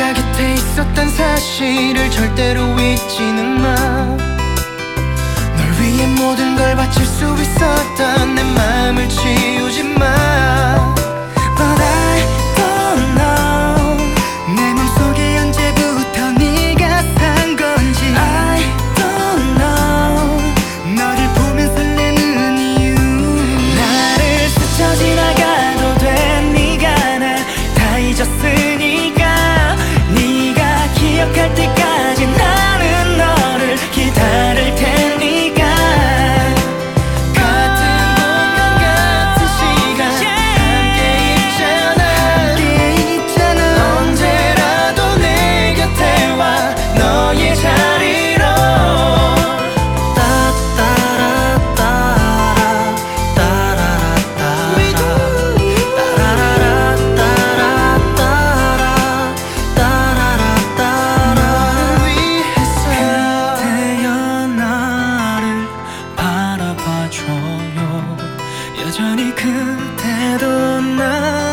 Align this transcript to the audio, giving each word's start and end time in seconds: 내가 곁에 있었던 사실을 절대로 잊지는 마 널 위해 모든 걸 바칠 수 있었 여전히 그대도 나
내가 0.00 0.14
곁에 0.14 0.54
있었던 0.54 1.10
사실을 1.10 2.10
절대로 2.10 2.62
잊지는 2.80 3.60
마 3.60 4.16
널 5.56 5.72
위해 5.78 6.06
모든 6.06 6.56
걸 6.56 6.74
바칠 6.74 7.04
수 7.04 7.36
있었 7.38 7.59
여전히 68.90 69.32
그대도 69.36 70.80
나 70.80 71.49